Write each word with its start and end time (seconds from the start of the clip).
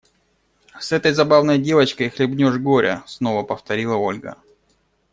С 0.79 0.91
этой 0.93 1.11
забавной 1.11 1.59
девочкой 1.59 2.09
хлебнешь 2.09 2.57
горя,– 2.57 3.03
снова 3.07 3.43
повторила 3.43 3.97
Ольга. 3.97 4.35